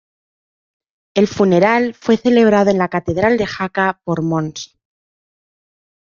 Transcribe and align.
El 1.13 1.27
funeral 1.27 1.93
fue 1.93 2.17
celebrado 2.17 2.71
en 2.71 2.79
la 2.79 2.87
Catedral 2.89 3.37
de 3.37 3.45
Jaca 3.45 4.01
por 4.03 4.23
Mons. 4.23 4.75